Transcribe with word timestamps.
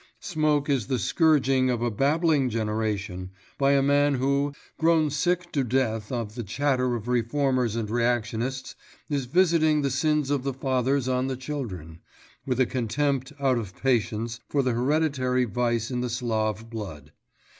Smoke 0.19 0.67
is 0.67 0.87
the 0.87 0.97
scourging 0.97 1.69
of 1.69 1.83
a 1.83 1.91
babbling 1.91 2.49
generation, 2.49 3.29
by 3.59 3.73
a 3.73 3.83
man 3.83 4.15
who, 4.15 4.51
grown 4.79 5.11
sick 5.11 5.51
to 5.51 5.63
death 5.63 6.11
of 6.11 6.33
the 6.33 6.41
chatter 6.41 6.95
of 6.95 7.07
reformers 7.07 7.75
and 7.75 7.87
reactionists, 7.87 8.73
is 9.11 9.25
visiting 9.25 9.83
the 9.83 9.91
sins 9.91 10.31
of 10.31 10.41
the 10.41 10.55
fathers 10.55 11.07
on 11.07 11.27
the 11.27 11.37
children, 11.37 11.99
with 12.47 12.59
a 12.59 12.65
contempt 12.65 13.31
out 13.39 13.59
of 13.59 13.75
patience 13.77 14.39
for 14.49 14.63
the 14.63 14.71
hereditary 14.73 15.45
vice 15.45 15.91
in 15.91 16.01
the 16.01 16.09
Slav 16.09 16.67
blood. 16.67 17.11